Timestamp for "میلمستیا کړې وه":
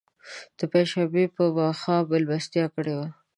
2.11-3.07